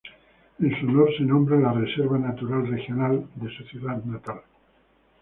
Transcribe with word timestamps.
En 0.57 0.79
su 0.79 0.87
honor 0.87 1.15
se 1.15 1.23
nombra 1.25 1.59
la 1.59 1.73
"Reserva 1.73 2.17
Natural 2.17 2.65
Regional", 2.65 3.23
de 3.35 3.55
su 3.55 3.63
ciudad 3.65 4.03
natal. 4.03 4.41